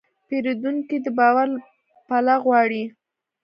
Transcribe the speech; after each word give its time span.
پیرودونکی 0.27 0.97
د 1.05 1.07
باور 1.19 1.47
پله 2.07 2.35
غواړي. 2.43 2.83